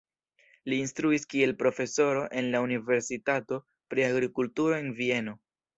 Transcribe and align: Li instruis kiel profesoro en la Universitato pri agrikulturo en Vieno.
Li 0.71 0.79
instruis 0.83 1.27
kiel 1.33 1.53
profesoro 1.59 2.25
en 2.41 2.49
la 2.57 2.63
Universitato 2.69 3.63
pri 3.93 4.09
agrikulturo 4.11 4.81
en 4.85 4.95
Vieno. 5.03 5.43